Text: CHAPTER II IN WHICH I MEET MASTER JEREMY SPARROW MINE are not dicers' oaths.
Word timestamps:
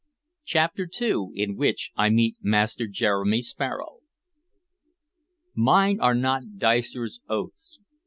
CHAPTER 0.45 0.89
II 0.99 1.27
IN 1.35 1.55
WHICH 1.55 1.91
I 1.95 2.09
MEET 2.09 2.37
MASTER 2.41 2.87
JEREMY 2.87 3.43
SPARROW 3.43 3.99
MINE 5.53 5.99
are 5.99 6.15
not 6.15 6.57
dicers' 6.57 7.19
oaths. 7.29 7.77